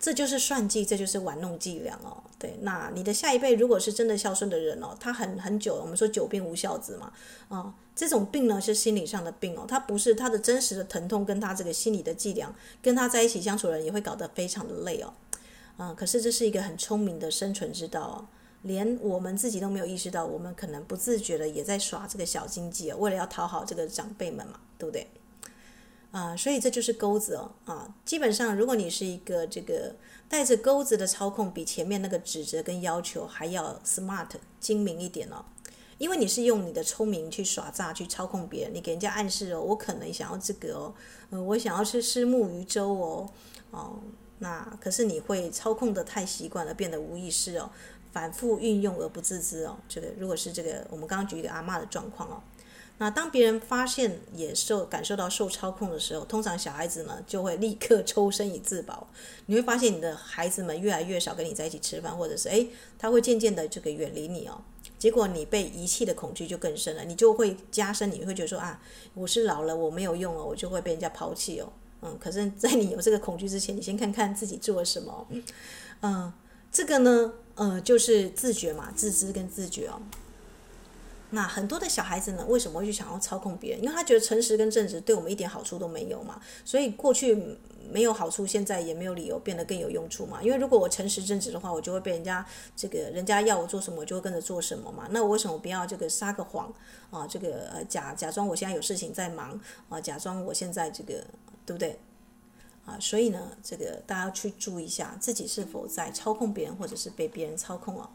[0.00, 2.16] 这就是算计，这就是玩弄伎俩哦。
[2.38, 7.12] 对，那你的下一辈如果是真的孝顺的人哦，他很很久，我们说久病无孝子嘛，
[7.50, 15.12] 啊、这种病呢是心理上的病哦，他不是他的真实的疼痛，跟他这个心理的伎俩，跟他在一起相处的人也会搞得非常的累哦，
[15.76, 18.26] 啊、可是这是一个很聪明的生存之道哦，
[18.62, 25.06] 连我们自己都没有意识到，我们可能不自觉的也在耍这个小经济哦，为了要讨好这个长辈们嘛，对不对？
[26.12, 29.94] 啊，所以这就是钩子哦，啊，基本上如果你是一个这个
[30.28, 34.26] 带着钩子的操控，比前面那个指责跟要求还要 smart
[34.58, 35.44] 精明一点哦，
[35.98, 40.92] 因为你是用你的聪明去耍诈去操控别人，你给人家暗示哦，我可能想要这个哦，
[41.30, 43.30] 呃，我想要吃虱目鱼粥哦，
[43.70, 44.00] 哦，
[44.40, 47.70] 那可是你会操控的太习惯了，变得无意识哦，
[48.12, 52.42] 反复运用而不自知哦，这个如果是这个我们刚刚举一个阿嬷的状况哦。
[53.00, 59.08] 那当别人发现也受感受到受操控的时候，通常小孩子呢就会立刻抽身以自保。
[59.46, 64.60] 你会发现你的孩子们越来越少跟你在一起吃饭，或者是诶，他会渐渐的这个远离你哦。
[64.98, 68.78] 结果你被遗弃的恐惧就更深了，你就会加深，你会觉得说啊，
[69.14, 71.72] 我是老了，我没有用哦，我就会被人家抛弃哦。
[72.02, 75.26] 嗯，可是，在你有这个恐惧之前，你先看看自己做了什么。
[76.02, 76.30] 嗯，
[76.70, 80.00] 这个呢，呃，就是自觉嘛，自知跟自觉哦。
[81.30, 83.82] 那很多的小孩子呢，为什么会去想要操控别人？
[83.82, 86.40] 因为他觉得诚实跟正直对我们一点好处都没有嘛。
[86.64, 87.56] 所以过去
[87.90, 90.42] 没有好处，现在也没有理由变得更有用处嘛。
[90.42, 95.06] 因为如果我诚实正直的话，我就会被人家这个人家要我做什么，我就会跟着做什么嘛。
[95.10, 96.72] 那我为什么不要这个撒个谎
[97.10, 97.26] 啊？
[97.26, 101.24] 这个假假装我现在有事情在忙啊，假装我现在这个
[101.64, 101.98] 对不对？
[102.86, 108.10] 啊，所以呢，这个大家去注意一下自己是否在操控别人，或者是被别人操控哦。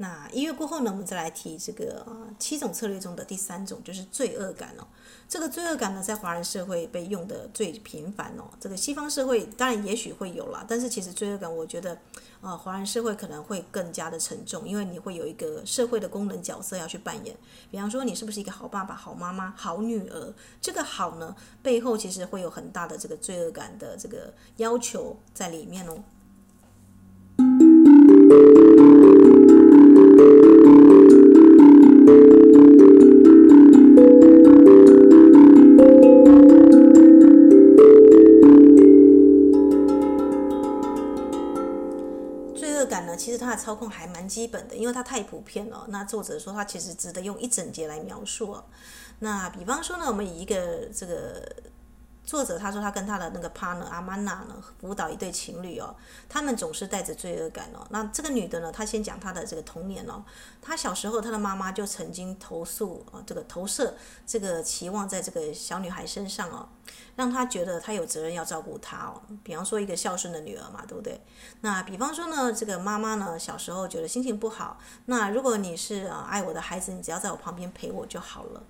[0.00, 2.06] 那一月过后呢，我们再来提这个
[2.38, 4.86] 七种策略中的第三种，就是罪恶感哦。
[5.28, 8.44] 这个罪恶感呢，在华人社会被用的最频繁哦。
[8.58, 11.98] 这个西方社会当然也许会有啦，但是其实罪恶感，我觉得
[12.40, 17.36] 啊，华人社会可能会更加的沉重，因为你会有一个社会的功能角色要去扮演。
[17.70, 20.32] 比方说，你是不是一个好爸爸、好妈妈、好女儿？
[20.62, 26.02] 这个好呢，背后其实会有很大的这个罪恶感的这个要求在里面哦。
[43.60, 45.84] 操控还蛮基本的，因为它太普遍了。
[45.88, 48.64] 那作者说它其实值得用一整节来描述哦。
[49.18, 51.46] 那比方说呢，我们以一个这个。
[52.30, 55.92] 作者他说，他跟他的那个 partner 阿曼娜呢，辅导一对情侣哦，
[56.28, 57.84] 他们总是带着罪恶感哦。
[57.90, 60.22] 那这个女的呢，她先讲她的这个童年哦，
[60.62, 66.68] 她小时候她的妈妈就曾经投诉啊，这个投射这个期望在这个小女孩身上哦，
[67.16, 69.20] 让她觉得她有责任要照顾她哦。
[69.42, 71.20] 比方说一个孝顺的女儿嘛，对不对？
[71.62, 78.62] 那比方说呢，这个妈妈呢，小时候觉得心情不好，那如果你是啊爱我的孩子，你只要在我旁边陪我就好了。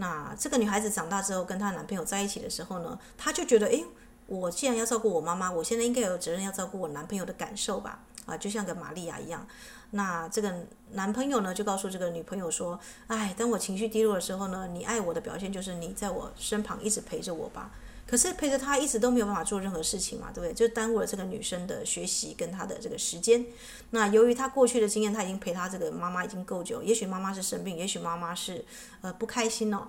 [0.00, 3.84] 那这个女孩子长大之后跟她男朋友在一起的时候呢，她就觉得，诶，
[4.26, 8.00] 我既然要照顾我妈妈，我现在应该有责任要照顾我男朋友的感受吧？
[8.24, 9.46] 啊，就像个玛利亚一样。
[9.90, 17.70] 那这个男朋友呢，就告诉这个女朋友说，哎，当我情绪低落的时候呢，你爱我的表现就是你在我身旁一直陪着我吧。
[18.10, 20.52] 可是陪着他一直都没有办法做任何事情嘛，对不对？
[20.52, 23.46] 就耽误了这个女生的学习跟她的这个时间。
[23.90, 28.64] 那由于他过去的经验，他已经陪他这个妈妈已经够久，也许妈妈是生病，也许妈妈是
[29.00, 29.86] 呃不开心哦，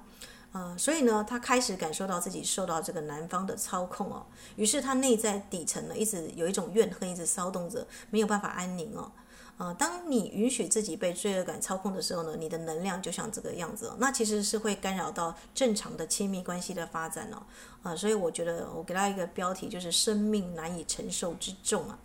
[0.51, 9.12] 呃，所以呢，他开始感受到自己受到这个男方的操控哦，于是他内在底层呢一直有一种怨恨，一直骚动着，没有办法安宁哦。
[9.62, 17.43] 呃，当你允许自己被罪恶感操控的时候呢，你的能量就像这个样子，那其实是会干扰到正常的亲密关系的发展哦。
[17.84, 22.00] 啊、所以我觉得我给他一个标题就是“生命难以承受之重”啊，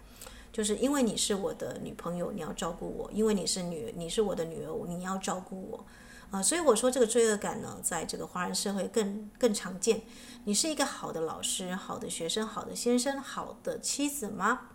[0.52, 5.86] 就是因为你是我的女朋友，你要照顾我；因为你是女，你是我的女儿，你要照顾我。
[6.30, 10.02] 啊、所以我说这个罪恶感呢，在这个华人社会更更常见。
[10.44, 14.72] 你是一个好的老师、好的学生、好的先生、好的妻子吗？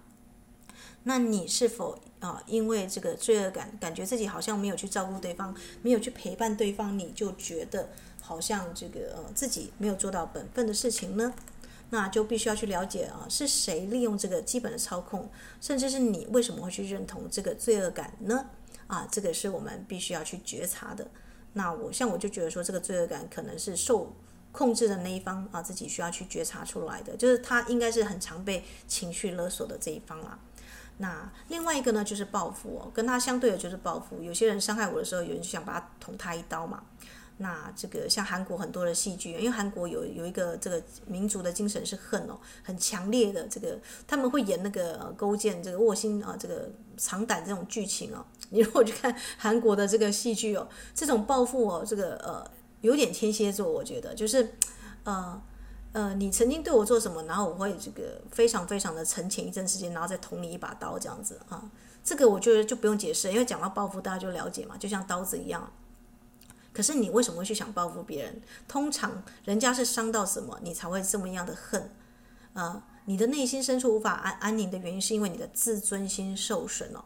[1.04, 7.90] 那你是否啊，因为这个罪恶感，感觉自己好像没有去照顾对方，没有去陪伴对方，你就觉得
[8.22, 11.34] 好像这个呃自己没有做到本分的事情呢？
[11.90, 18.46] 那就必须要去了解啊，是谁利用这个基本的操控，甚至是你为什么会去认同这个罪恶感呢？
[18.88, 21.08] 啊，这个是我们必须要去觉察的。
[21.54, 24.16] 那我像我就觉得说，这个罪恶感可能是受
[24.54, 30.40] 控制的那一方啊，自己需要去觉察出来的，就是他应该是很常被情绪勒索的这一方啊。
[31.02, 34.22] 那另外一个呢，就是报复哦，跟他相对的就是报复。
[34.22, 36.84] 有些人伤害我的时候，有人就想把他捅他一刀嘛。
[37.38, 48.24] 那这个像韩国很多的戏剧，因为韩国有有一个这个民族的精神是恨哦，很强烈的这个他们会演那个勾践这个卧薪啊，这个尝胆这种剧情哦。
[48.52, 52.46] 你如果去看韩国的这个戏剧哦，这种报复哦，这个呃
[52.82, 54.54] 有点天蝎座，我觉得就是
[55.04, 55.42] 呃。
[55.94, 61.70] 呃，你曾经对我做什么，然后我会这个非常非常的沉潜一阵时间，然后再捅你一把刀这样子啊。
[62.04, 65.72] 这个我觉得就不用解释，因为讲到报复，大家就了解嘛，就像刀子一样。
[66.74, 68.42] 可是你为什么会去想报复别人？
[68.68, 71.92] 通常人家是伤到什么，你才会这么样的恨
[72.54, 72.84] 啊？
[73.06, 77.04] 你的内心深处无法安安宁的原因，是因为你的自尊心受损了。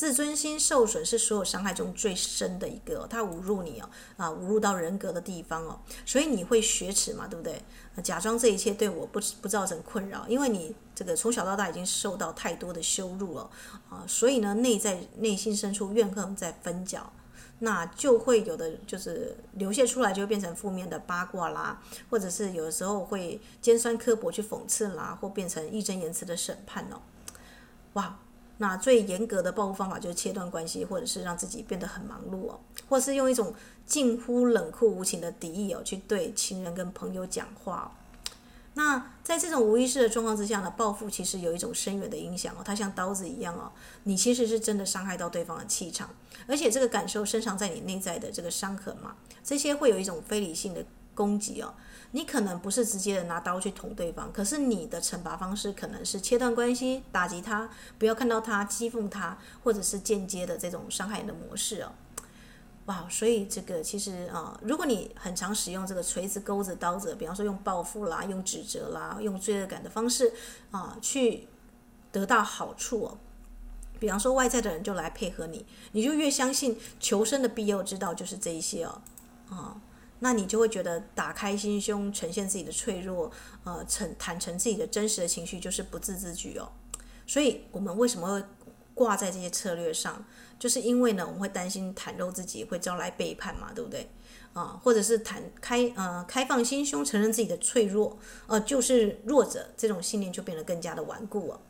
[0.00, 7.62] 自尊心受损是所有伤害中最深的一个，他侮辱你哦，啊，侮辱到人格的地方哦，所以你会雪耻嘛，对不对？
[8.02, 13.50] 假装这一切对我不不造成困扰，因为你这个从小到大已经受到太多的羞辱了
[13.90, 17.12] 啊，所以呢，内在内心深处怨恨在分搅，
[17.58, 27.02] 那就会有的就是流泄出来，就会变成负面的八卦啦，或者是有的时候会尖酸刻薄去讽刺啦，或变成义正言辞的审判哦，
[27.92, 28.18] 哇！
[28.62, 33.54] 那最严格的报复方法就是切断关系，或者是让自己变得很忙碌哦，或是用一种
[33.86, 37.96] 近乎冷酷无情的敌意哦，去对亲人跟朋友讲话哦。
[38.74, 43.72] 那在这种无意识的状况之下呢，报复其实有一种深远的影响哦，它像刀子一样哦，
[44.04, 46.10] 你其实是真的伤害到对方的气场，
[46.46, 50.84] 而且这个感受深藏在你内在的这个伤痕嘛，这些会有一种非理性的
[51.20, 51.74] 攻击哦。
[52.12, 61.92] 你可能不是直接的拿刀去捅对方，可是你的惩罚方式可能是切断关系、打击他、不要看到他、讥讽他，或者是间接的这种伤害人的模式哦。
[62.86, 70.32] 哇，所以这个其实啊，如果你很常使用这个锤子、钩子、刀子，比方说用报复啦、用指责啦、用罪恶感的方式
[70.72, 71.46] 啊，去
[72.10, 73.18] 得到好处哦，
[74.00, 79.00] 比方说外在的人就来配合你，你就越相信求生的必要之道就是这一些哦，
[79.50, 79.80] 啊。
[80.20, 83.30] 那你就会觉得打开心胸，呈现自己的脆弱，
[83.64, 86.70] 呃，坦坦诚自己的真实的情绪，就是不自知觉哦。
[87.26, 88.44] 所以，我们为什么会
[88.94, 90.24] 挂在这些策略上？
[90.58, 94.10] 就是因为呢，我们会担心袒露自己会招来背叛嘛，对不对？
[94.52, 101.60] 啊、或者是坦开呃开放心胸，承认自己的脆弱，呃，就是弱者这种信念就变得更加的顽固哦。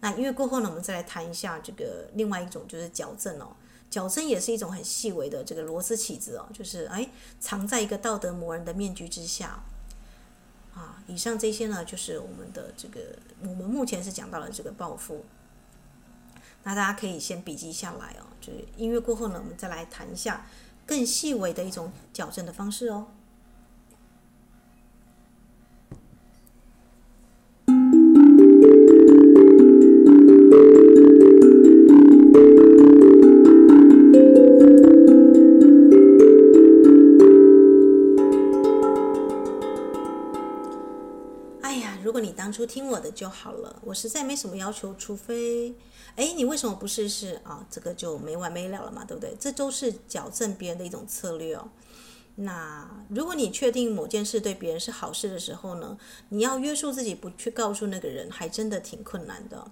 [0.00, 3.56] 那因为过后呢，我们再来谈一下这个另外一种就是矫正哦。
[3.90, 7.08] 矫正也是一种很细微的这个螺丝起子哦，就是哎，
[7.40, 9.62] 藏在一个道德磨人的面具之下
[10.74, 11.02] 啊。
[11.06, 13.00] 以上这些呢，就是我们的这个，
[13.42, 15.24] 我们目前是讲到了这个报复。
[16.64, 20.46] 那大家可以先笔记下来哦，就是音乐过后呢，我们再来谈一下
[20.84, 23.06] 更细微的一种矫正的方式哦。
[42.66, 45.74] 听我的就好了，我实在没什么要求，除非，
[46.16, 47.66] 哎，你为什么不试试啊？
[47.70, 49.34] 这个就没完没了了嘛，对不对？
[49.38, 51.68] 这都是矫正别人的一种策略哦。
[52.38, 55.96] 那如果你确定某件事对别人是好事的时候呢，
[56.28, 59.70] 你要约束自己不去告诉那个人，还真的挺困难的。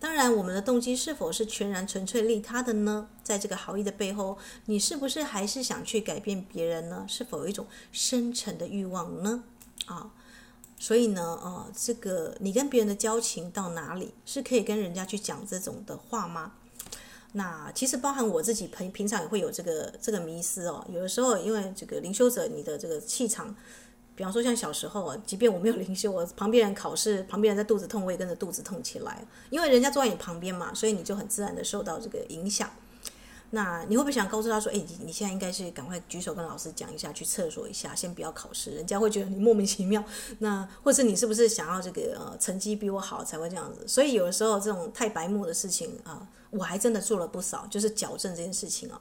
[0.00, 3.08] 当然，我们的动机是否是全然纯粹利他的呢？
[3.22, 7.04] 在这个好意的背后，你是不是还是想去改变别人呢？
[7.06, 9.44] 是否有一种深沉的欲望呢？
[9.84, 10.10] 啊？
[10.78, 16.52] 所以呢，呃，这个你跟别人的交情到哪里，是可以跟人家去讲这种的话吗？
[17.32, 20.86] 那其实包含我自己平平常也会有这个这个迷思哦。
[20.90, 23.54] 有的时候因为这个灵修者，你的这个气场，
[24.14, 32.70] 比方说像小时候啊，即便我没有灵修，我旁边人考试，旁边人在肚子痛，我也跟着肚子痛起来，因为人家坐在你旁边嘛，所以你就很自然的受到这个影响。
[33.56, 40.04] 那你会不会想告诉他说：“哎，你你现在应该是赶快举手跟老师讲一下，去厕所一下，先不要考试。”人家会觉得你莫名其妙。
[40.40, 43.88] 那或者你是不是想要这个呃成绩比我好才会这样子？
[43.88, 49.00] 所以有的时候这种太白目的事情啊，我还真的做了不少，就是矫正这件事情啊。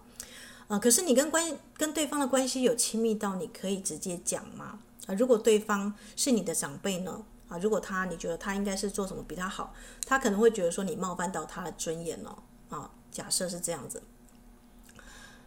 [0.69, 4.79] 啊，可是你跟关跟对方的关系有亲密到你可以直接讲吗？
[5.07, 7.21] 啊，如果对方是你的长辈呢？
[7.49, 9.73] 啊，如果他你觉得他应该是做什么比他好，
[10.05, 12.41] 他可能会觉得说你冒犯到他的尊严了。
[12.69, 14.01] 啊，假设是这样子。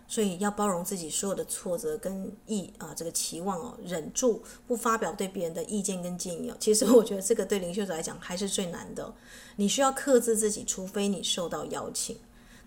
[0.09, 6.57] 所以要包容自己所有的挫折跟意啊，这个期望哦，忍住不发表对别人的意见跟建议哦。
[6.59, 9.15] 其实我觉得这个对灵修者来讲还是最难的。
[9.57, 12.17] 你需要克制自己，除非你受到邀请。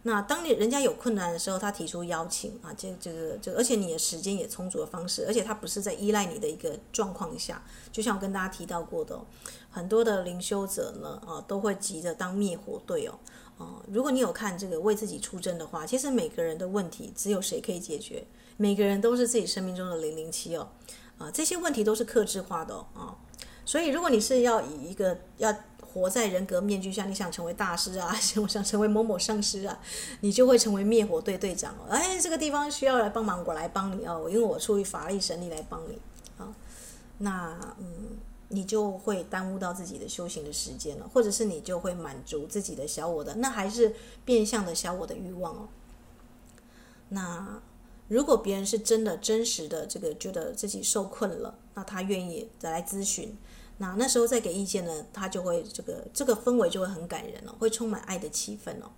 [0.03, 7.63] 那当你人家有困难的时候，他提出邀请啊，这这个这个，而且你的时间也充足的方式，而且他不是在依赖你的一个状况下。
[7.91, 9.19] 就像我跟大家提到过的，
[9.69, 13.13] 很多的灵修者呢啊，都会急着当灭火队哦。
[13.61, 18.25] 哦，如果你有看这个为自己出征的话，其实每个人的问题只有谁可以解决？
[18.57, 20.67] 每个人都是自己生命中的零零七哦，
[21.19, 23.15] 啊，这些问题都是克制化的哦。
[23.65, 29.79] 所以，如果你是要以一个要活在人格面具下，你想成为大师啊， 想想成为某某上师啊，
[30.21, 31.85] 你就会成为灭火队队长哦。
[31.89, 35.99] 哎，这个地方需要来帮忙，我来帮你哦，因为我出于法力神力来帮你
[36.37, 36.53] 啊。
[37.19, 38.17] 那嗯。
[38.53, 43.95] 你就会耽误到自己的修行的时间了，或者是你就会满足自己的小我的，那还是
[44.25, 45.69] 变相的小我的欲望哦。
[47.09, 47.61] 那
[48.09, 53.37] 如果别人是真的真实的这个觉得自己受困了，那他愿意再来咨询，
[53.77, 58.91] 那那时候再给意见呢，他就会这个这个氛围就会很感人了，会充满爱的气氛哦。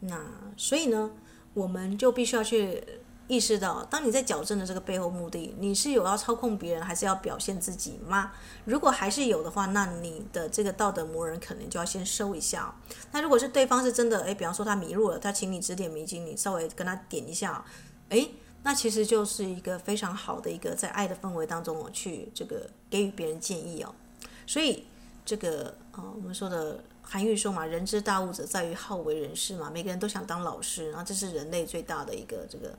[0.00, 1.10] 那所以呢，
[1.52, 2.82] 我们就必须要去。
[3.30, 8.32] 意识到，当你在矫正的这个背后目的，你是有要操控别人，还是要表现自己吗？
[8.64, 12.74] 如果还是有的话，那你的这个道德磨人可能就要先收一下。
[13.12, 17.64] 那如果是对方是真的，诶，比方说他迷路了，他请你指点迷津，你稍微跟他点一下，
[18.08, 23.94] 诶，那其实就是一个非常好的一个在爱的氛围当中去这个给予别人建议哦。
[24.44, 24.84] 所以
[25.24, 32.76] 这个呃，我们说的韩愈说嘛，人之大物者在于好为人师嘛，每个人都想当老师，然后这是人类最大的一个这个。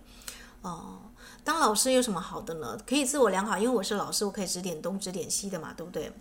[0.62, 1.00] 哦，
[1.44, 2.78] 当老师有什么好的呢？
[2.88, 6.12] 可以自我良好，因为我是老师，我可以指点东指点西的嘛，对不对？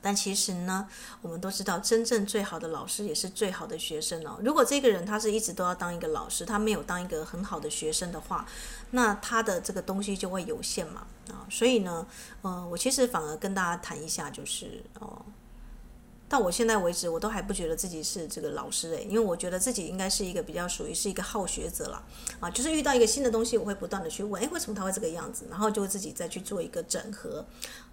[0.00, 0.88] 但其实呢，
[1.20, 4.36] 我们都知道，真正最好的老师也是最好的学生哦。
[4.42, 8.44] 如果这个人他是一直都要当一个老师，他没有当一个很好的学生的话，
[8.90, 11.46] 那他的这个东西就会有限嘛啊。
[11.48, 12.06] 所以呢，
[12.40, 15.24] 呃，我其实反而跟大家谈一下，就是哦。
[16.32, 22.02] 到我现在为止，我都还不觉得自己是这个老师诶，因为我觉得自己应该是一个比较属于是一个好学者了
[22.40, 27.44] 啊，就是遇到一个新的东西，我会不断的去问，诶，为什么他会这个样子，然后就自己再去做一个整合，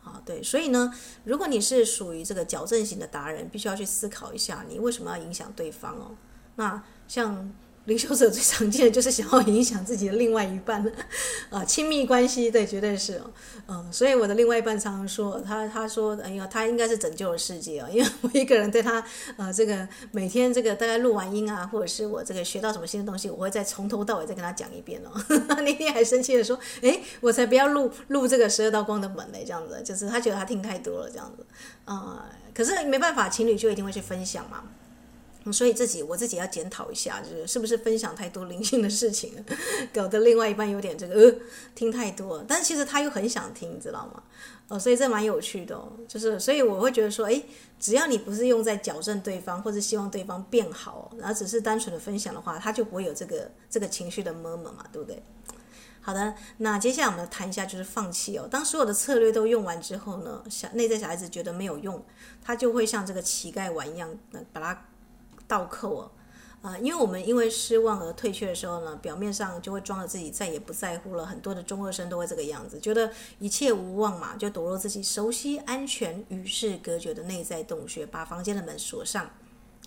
[0.06, 0.94] 啊，对，所以呢，
[1.26, 6.16] 如果你是属于这个矫正型的达人，必须要去思考一下，你为什么要影响对方哦？
[6.56, 7.54] 那像。
[7.90, 10.86] 灵修者最常见的就是想要影响自己的另外一半，
[11.50, 13.20] 啊，亲密关系，对，绝对是，
[13.68, 19.04] 嗯，所以我的另外一半常常说，他他说，哎呀，他应该是拯救了世界啊， 因为我一个人对他，
[19.38, 25.12] 呃，这个每天这个大概录完音啊，或者是我这个学到什么新的东西，我会再从头到尾再跟他讲一遍哦。
[25.48, 31.44] 那天还生气的说，哎，我才不要录录这个十二道光的门嘞，这样子，就是他觉得他听太多了这样子，
[31.86, 34.64] 啊，可是没办法，情侣就一定会去分享嘛。
[35.52, 39.34] 所以自己我自己要检讨一下，就是是不是分享太多灵性的事情，
[39.94, 41.36] 搞得另外一半有点这个呃
[41.74, 44.22] 听太多，但其实他又很想听，你知道吗？
[44.68, 47.44] 哦，所以这蛮有趣的哦，就是所以我会觉得说，诶，
[47.80, 55.24] 只要你不是用在矫正对方或者希望对方变好，然后只是单纯的分享的话，他就不会有这个这个情绪的 murmur 嘛，对不对？
[56.02, 58.48] 好的，那接下来我们谈一下就是放弃哦。
[58.50, 62.06] 当所有的策略都用完之后呢，小内在小孩子觉得没有用，
[62.44, 64.86] 他就会像这个乞丐碗一样，那把它。
[65.50, 66.12] 倒扣哦，
[66.62, 71.26] 啊，因为我们因为失望而退却的时候呢，表面上就会装着自己再也不在乎了。
[71.26, 79.28] 很多的中二生都会这个样子，觉得一切无望嘛，就躲入自己熟悉、安全、与世隔绝的内在洞穴，把房间的门锁上，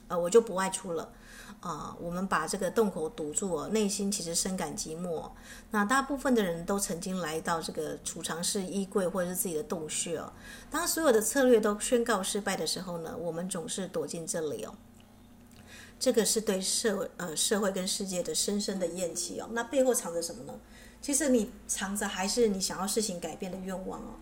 [0.08, 1.12] 呃，我就不外出了。
[1.60, 5.30] 啊，我们把这个洞口堵住，内心其实深感寂寞。
[5.70, 10.32] 那大部分的人都曾经来到这个储藏室、衣柜或者是自己的洞穴哦。
[10.72, 14.74] 当所有的策略都宣告失败的时候呢，我们总是躲进这里哦。
[16.02, 20.58] 这个是对社呃社会跟世界的深深的厌弃哦，那背后藏着什么呢？
[21.00, 24.14] 其实你藏着还是你想要事情改变的愿望哦。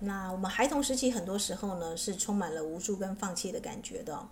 [0.00, 4.28] 那我们孩童时期很多时候呢是充满了无助跟放弃的感觉的。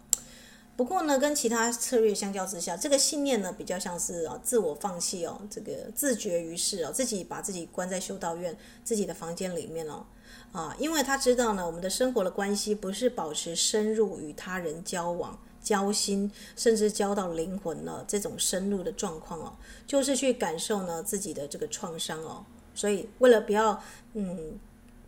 [0.76, 10.04] 不过呢，跟其他策略相较之下，这个信念呢比较像是啊自我放弃哦，这个自绝于世哦，自己把自己关在修道院自己的房间里面哦，
[10.52, 19.52] 啊，因为他知道呢，我们的生活的关系不是保持深入与他人交往、交心，甚至交到灵魂了这种深入的状况哦，
[19.86, 22.44] 就是去感受呢自己的这个创伤哦，
[22.74, 23.82] 所以为了不要
[24.14, 24.58] 嗯。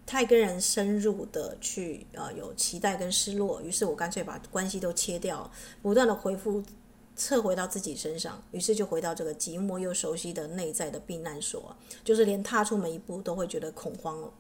[0.07, 5.50] 太跟人深入的去呃有期待跟失落，于是我干脆把关系都切掉，
[5.80, 6.62] 不断的回复
[7.16, 11.74] 撤回到自己身上，于是就回到这个寂寞又熟悉的内在的避难所，
[12.05, 14.30] 就是连踏出门一步都会觉得恐慌了。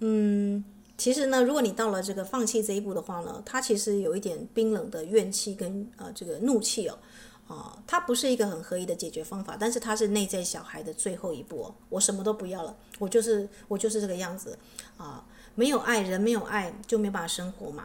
[0.00, 0.62] 嗯，
[0.96, 6.98] 其实呢，如果你到了这个放弃这一步的话呢，他其实有一点冰冷的怨气跟呃这个怒气哦。
[7.46, 11.74] 啊，它不是一个很合意的解决方法，但是它是内在小孩的最后一步哦。
[11.90, 14.58] 我什么都不要了，我就是我就是这个样子
[14.96, 15.22] 啊，
[15.54, 17.84] 没有爱，人没有爱就没办法生活嘛。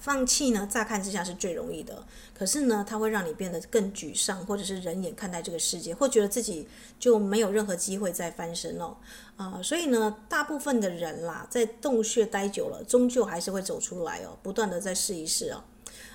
[0.00, 6.66] 放弃呢，乍看之下是最容易的，可是呢，它会让你变得更沮丧，或者是人眼看待这个世界，或觉得自己
[6.98, 8.96] 就没有任何机会再翻身了
[9.36, 9.60] 啊。
[9.62, 15.62] 所以呢，大部分的人啦，在洞穴待久了，终究还是会走出来哦，不断的再试一试哦。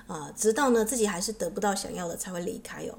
[0.08, 2.98] 啊，直到呢自己还是得不到想要的才会离开哦。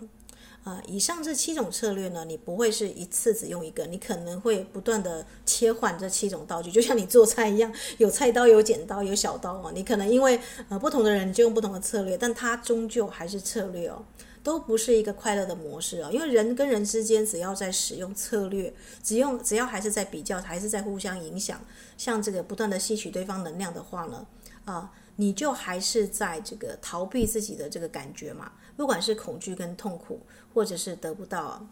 [0.65, 9.71] 啊，以上这七种策略呢，你不会是一次只用一个，你可能会不断的切换这七种道具，就像你做菜一样，有菜刀、有剪刀、有小刀哦。
[9.75, 10.41] 你可能因为
[10.71, 14.03] 呃不同的人就用不同的策略，但它终究还是策略哦，
[14.43, 16.09] 都不是一个快乐的模式哦。
[16.11, 21.61] 因为人跟人之间只要在使用策略，只用只要还是在比较，还是在互相影响，
[21.99, 24.27] 像这个不断的吸取对方能量的话呢，
[24.65, 24.91] 啊。
[25.17, 30.19] 你就还是在这个逃避自己的这个感觉嘛，不管是恐惧跟痛苦，
[30.55, 31.67] 或者是得不到。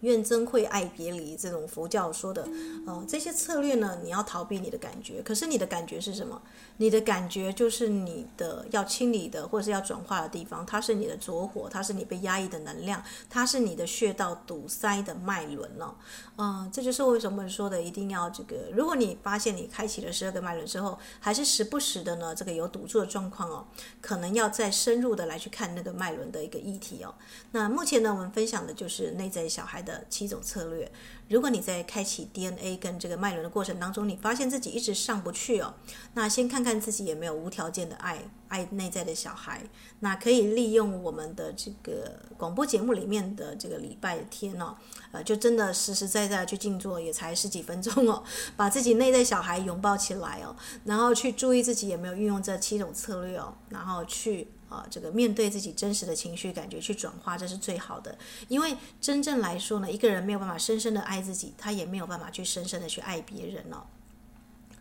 [0.00, 2.44] 愿憎会爱别离，这种佛教说的，
[2.88, 5.22] 呃，这些策略呢，你要逃避你的感觉。
[5.22, 6.42] 可是你的感觉是什么？
[6.78, 10.66] 你的感觉就是你的要清理的，或者是要转化的地方。
[10.66, 15.94] 它是你的着火，它是你被压抑的能量，它是你的穴道堵塞的脉轮哦。
[16.36, 18.56] 嗯、这就是为什么说的一定要这个。
[18.72, 23.66] 如果你发现你开启了十二个脉轮之后，还是时不时的呢，这个有堵住的状况哦，
[24.00, 27.14] 可能要再深入的来去看那个脉轮的一个议题哦。
[27.52, 30.04] 那目前呢，我们分享的就是内在小孩的。
[30.08, 30.90] 七种策略，
[31.28, 35.74] 如果你在开启 DNA 跟这个脉轮的过程当中，你发现自己一直上不去哦，
[36.14, 39.62] 那先看看自己有没有无条件的爱，爱内在的小孩。
[40.00, 44.76] 那可以利用我们的这个广播节目里面的这个礼拜天哦，
[45.12, 48.24] 呃，就真的实实在在去静坐，也才十几分钟哦，
[48.56, 54.48] 把自己内在小孩拥抱起来哦，然后去注意自己有没有运用这七种策略哦，然后去。
[54.72, 58.16] 啊，这个面对自己真实的情绪感觉去转化，这是最好的。
[58.48, 63.84] 因为真正来说呢，一个人没有办法深深的爱自己，他也没有办法去深深的去爱别人哦。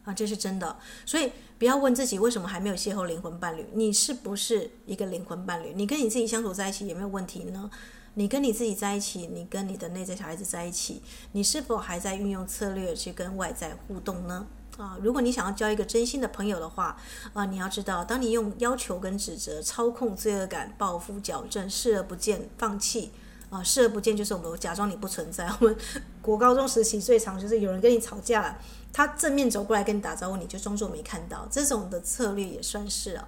[0.05, 0.79] 啊，这是真的。
[1.05, 5.73] 所以不要问自己为什么还没有邂逅灵魂伴侣，你是不是一个灵魂伴侣？
[5.75, 7.69] 你跟你自己相处在一起有没有问题呢？
[8.15, 11.01] 你跟你自己在一起，你跟你的内在小孩子在一起，
[11.31, 14.47] 你是否还在运用策略去跟外在互动呢？
[14.77, 16.97] 啊，如果你想要交一个真心的朋友的话，
[17.33, 23.11] 啊，你要知道，当你用要求跟指责、操控、罪恶感、报复、矫正、视而不见、放弃，
[23.49, 25.47] 啊，视而不见就是我们假装你不存在。
[25.59, 25.77] 我们
[26.21, 28.57] 国高中时期最常就是有人跟你吵架了，
[28.91, 33.27] 他正面走过来跟你打招呼，你就装作没看到，这种的策略也算是啊。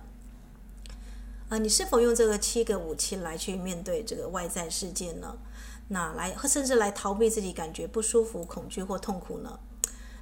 [1.49, 5.37] 啊，你是否用这个七个武器来去面对这个外在世界呢？
[5.89, 9.59] 那来甚至来逃避自己感觉不舒服、恐惧或痛苦呢？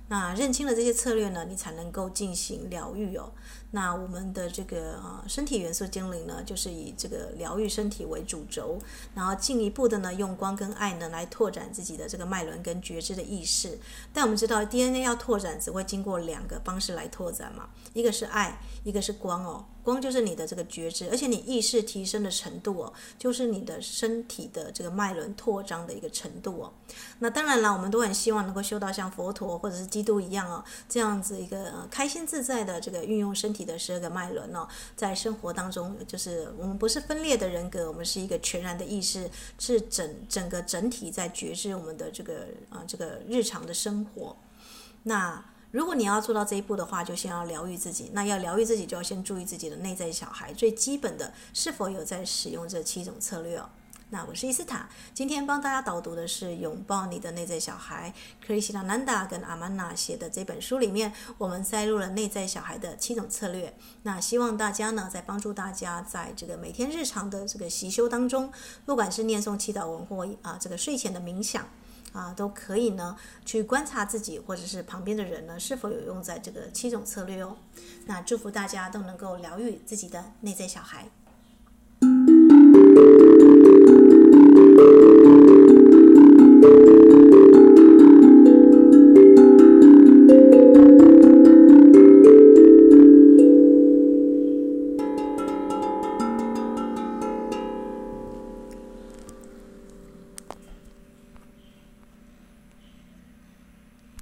[0.07, 3.31] 那认清了这些策略呢，你才能够进行疗愈哦。
[3.73, 8.77] 那我们的这个啊身体元素精灵呢，就是以这个疗愈身体为主轴，
[9.15, 13.79] 然后进一步的呢，用光跟爱呢来拓展自己的这个脉轮跟觉知的意识。
[14.11, 19.65] 但我们知道 DNA 要拓展，只会经过两个方式来拓展嘛，一个是爱，一个是光哦。
[19.83, 26.71] 光就是你的这个觉知，而且你意识提升的程度哦，就是你的身体的这个脉轮扩张的一个程度哦。
[27.17, 39.27] 那当然了，我们都很希望能够修到像佛陀或者是基督一样哦，这样子一个开心自在的这个运用身体的十二个脉轮哦，在生活当中，就是我们不是分裂的人格，我们是一个全然的意识，
[39.57, 44.37] 是整整个整体在觉知我们的这个啊这个日常的生活。
[45.01, 45.43] 那。
[45.71, 48.11] 如果你要做到这一步的话，就先要疗愈自己。
[48.13, 53.69] 那要疗愈自己，就要先注意自己的内在小孩，最基本的是否有在使用这七种策略哦。
[54.09, 58.13] 那我是伊斯塔，今天帮大家导读的是《拥抱你的内在小孩》，
[58.45, 63.73] 克里希那南达跟阿曼娜写的这本书里面，我们摘录了内在小孩的七种策略。
[64.03, 68.51] 那希望大家呢，在帮助大家在这个每天日常的这个习修当中，
[68.85, 71.65] 不管是念诵、祈祷文或啊这个睡前的冥想。
[72.11, 77.57] 啊，都可以呢去观察自己或者是旁边的人呢是否有用在这个七种策略哦。
[78.05, 81.09] 那祝福大家都能够疗愈自己的内在小孩。